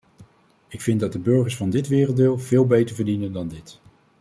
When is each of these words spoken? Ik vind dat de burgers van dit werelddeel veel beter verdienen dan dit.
Ik 0.67 0.81
vind 0.81 0.99
dat 0.99 1.11
de 1.11 1.19
burgers 1.19 1.55
van 1.55 1.69
dit 1.69 1.87
werelddeel 1.87 2.39
veel 2.39 2.65
beter 2.65 2.95
verdienen 2.95 3.31
dan 3.31 3.47
dit. 3.47 3.79